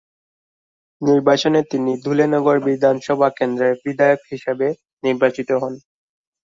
নির্বাচনে 1.01 1.61
তিনি 1.71 1.91
ধুলে 2.03 2.25
নগর 2.33 2.57
বিধানসভা 2.67 3.29
কেন্দ্রের 3.37 3.73
বিধায়ক 3.83 4.21
হিসেবে 4.31 4.67
নির্বাচিত 5.03 5.49
হন। 5.61 5.73